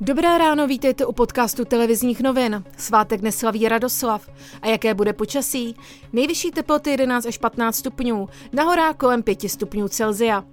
Dobré 0.00 0.38
ráno, 0.38 0.66
vítejte 0.66 1.06
u 1.06 1.12
podcastu 1.12 1.64
televizních 1.64 2.20
novin. 2.20 2.64
Svátek 2.76 3.20
neslaví 3.20 3.68
Radoslav. 3.68 4.28
A 4.62 4.66
jaké 4.66 4.94
bude 4.94 5.12
počasí? 5.12 5.76
Nejvyšší 6.12 6.50
teploty 6.50 6.90
11 6.90 7.26
až 7.26 7.38
15 7.38 7.76
stupňů, 7.76 8.28
na 8.52 8.62
horách 8.62 8.96
kolem 8.96 9.22
5 9.22 9.50
stupňů 9.50 9.88
Celzia. 9.88 10.44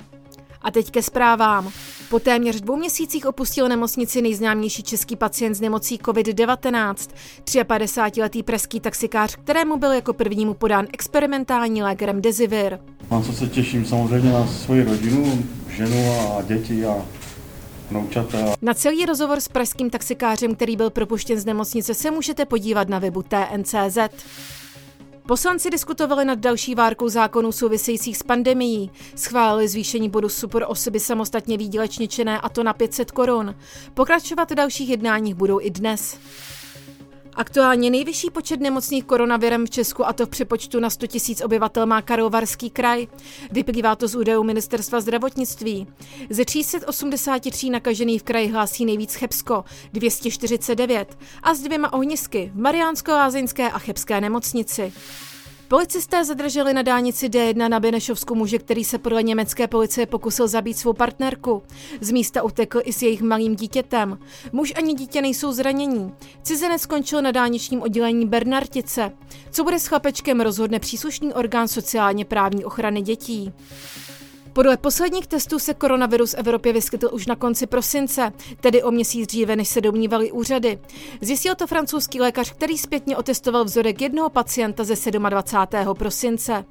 A 0.61 0.71
teď 0.71 0.91
ke 0.91 1.01
zprávám. 1.01 1.71
Po 2.09 2.19
téměř 2.19 2.61
dvou 2.61 2.75
měsících 2.75 3.25
opustil 3.25 3.69
nemocnici 3.69 4.21
nejznámější 4.21 4.83
český 4.83 5.15
pacient 5.15 5.55
s 5.55 5.61
nemocí 5.61 5.97
COVID-19, 5.97 7.09
53-letý 7.45 8.43
pražský 8.43 8.79
taxikář, 8.79 9.35
kterému 9.35 9.77
byl 9.77 9.91
jako 9.91 10.13
prvnímu 10.13 10.53
podán 10.53 10.87
experimentální 10.93 11.83
lék 11.83 12.01
Remdesivir. 12.01 12.79
Na 13.11 13.21
co 13.21 13.33
se 13.33 13.47
těším 13.47 13.85
samozřejmě 13.85 14.31
na 14.31 14.47
svoji 14.47 14.83
rodinu, 14.83 15.43
ženu 15.69 16.11
a 16.37 16.41
děti 16.41 16.85
a 16.85 17.05
vnoučata. 17.89 18.37
Na 18.61 18.73
celý 18.73 19.05
rozhovor 19.05 19.39
s 19.39 19.47
pražským 19.47 19.89
taxikářem, 19.89 20.55
který 20.55 20.77
byl 20.77 20.89
propuštěn 20.89 21.39
z 21.39 21.45
nemocnice, 21.45 21.93
se 21.93 22.11
můžete 22.11 22.45
podívat 22.45 22.89
na 22.89 22.99
webu 22.99 23.23
TNCZ. 23.23 23.97
Poslanci 25.27 25.69
diskutovali 25.69 26.25
nad 26.25 26.39
další 26.39 26.75
várkou 26.75 27.09
zákonů 27.09 27.51
souvisejících 27.51 28.17
s 28.17 28.23
pandemií. 28.23 28.91
Schválili 29.15 29.67
zvýšení 29.67 30.09
bodu 30.09 30.29
super 30.29 30.65
osoby 30.67 30.99
samostatně 30.99 31.57
výdělečně 31.57 32.07
činné 32.07 32.41
a 32.41 32.49
to 32.49 32.63
na 32.63 32.73
500 32.73 33.11
korun. 33.11 33.55
Pokračovat 33.93 34.51
v 34.51 34.55
dalších 34.55 34.89
jednáních 34.89 35.35
budou 35.35 35.59
i 35.61 35.69
dnes. 35.69 36.17
Aktuálně 37.35 37.89
nejvyšší 37.89 38.29
počet 38.29 38.59
nemocných 38.59 39.03
koronavirem 39.03 39.65
v 39.65 39.69
Česku, 39.69 40.07
a 40.07 40.13
to 40.13 40.25
v 40.25 40.29
přepočtu 40.29 40.79
na 40.79 40.89
100 40.89 41.05
000 41.29 41.45
obyvatel, 41.45 41.85
má 41.85 42.01
Karlovarský 42.01 42.69
kraj. 42.69 43.07
Vyplývá 43.51 43.95
to 43.95 44.07
z 44.07 44.15
údajů 44.15 44.43
ministerstva 44.43 45.01
zdravotnictví. 45.01 45.87
Ze 46.29 46.45
383 46.45 47.69
nakažených 47.69 48.21
v 48.21 48.23
kraji 48.23 48.47
hlásí 48.47 48.85
nejvíc 48.85 49.15
Chebsko, 49.15 49.63
249, 49.93 51.17
a 51.43 51.53
s 51.55 51.59
dvěma 51.59 51.93
ohnisky 51.93 52.51
v 52.55 52.59
Mariánsko-Lázeňské 52.59 53.71
a 53.71 53.79
Chebské 53.79 54.21
nemocnici. 54.21 54.93
Policisté 55.67 56.25
zadrželi 56.25 56.73
na 56.73 56.81
dálnici 56.81 57.29
D1 57.29 57.69
na 57.69 57.79
Benešovsku 57.79 58.35
muže, 58.35 58.59
který 58.59 58.83
se 58.83 58.97
podle 58.97 59.23
německé 59.23 59.67
policie 59.67 60.05
pokusil 60.05 60.47
zabít 60.47 60.77
svou 60.77 60.93
partnerku. 60.93 61.63
Z 62.01 62.11
místa 62.11 62.43
utekl 62.43 62.81
i 62.83 62.93
s 62.93 63.01
jejich 63.01 63.21
malým 63.21 63.55
dítětem. 63.55 64.19
Muž 64.51 64.73
ani 64.75 64.93
dítě 64.93 65.21
nejsou 65.21 65.51
zranění. 65.51 66.13
Cizinec 66.43 66.81
skončil 66.81 67.21
na 67.21 67.31
dálničním 67.31 67.81
oddělení 67.81 68.27
Bernartice. 68.27 69.11
Co 69.51 69.63
bude 69.63 69.79
s 69.79 69.87
chlapečkem, 69.87 70.41
rozhodne 70.41 70.79
příslušný 70.79 71.33
orgán 71.33 71.67
sociálně 71.67 72.25
právní 72.25 72.65
ochrany 72.65 73.01
dětí. 73.01 73.53
Podle 74.55 74.77
posledních 74.77 75.27
testů 75.27 75.59
se 75.59 75.73
koronavirus 75.73 76.31
v 76.31 76.37
Evropě 76.37 76.73
vyskytl 76.73 77.09
už 77.11 77.27
na 77.27 77.35
konci 77.35 77.67
prosince, 77.67 78.33
tedy 78.61 78.83
o 78.83 78.91
měsíc 78.91 79.27
dříve, 79.27 79.55
než 79.55 79.67
se 79.67 79.81
domnívali 79.81 80.31
úřady. 80.31 80.79
Zjistil 81.21 81.55
to 81.55 81.67
francouzský 81.67 82.21
lékař, 82.21 82.51
který 82.51 82.77
zpětně 82.77 83.17
otestoval 83.17 83.65
vzorek 83.65 84.01
jednoho 84.01 84.29
pacienta 84.29 84.83
ze 84.83 85.11
27. 85.11 85.95
prosince. 85.95 86.65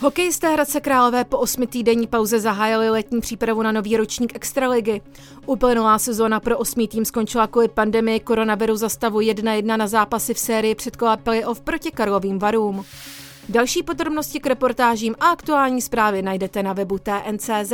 Hokejisté 0.00 0.52
Hradce 0.52 0.80
Králové 0.80 1.24
po 1.24 1.38
osmi 1.38 1.66
týdenní 1.66 2.06
pauze 2.06 2.40
zahájili 2.40 2.90
letní 2.90 3.20
přípravu 3.20 3.62
na 3.62 3.72
nový 3.72 3.96
ročník 3.96 4.36
Extraligy. 4.36 5.00
Uplynulá 5.46 5.98
sezóna 5.98 6.40
pro 6.40 6.58
osmý 6.58 6.88
tým 6.88 7.04
skončila 7.04 7.46
kvůli 7.46 7.68
pandemii 7.68 8.20
koronaviru 8.20 8.76
za 8.76 8.88
stavu 8.88 9.18
1-1 9.18 9.76
na 9.76 9.86
zápasy 9.86 10.34
v 10.34 10.38
sérii 10.38 10.74
předkola 10.74 11.16
playoff 11.16 11.60
proti 11.60 11.90
Karlovým 11.90 12.38
varům. 12.38 12.84
Další 13.48 13.82
podrobnosti 13.82 14.40
k 14.40 14.46
reportážím 14.46 15.14
a 15.20 15.26
aktuální 15.26 15.82
zprávy 15.82 16.22
najdete 16.22 16.62
na 16.62 16.72
webu 16.72 16.98
TNCZ. 16.98 17.72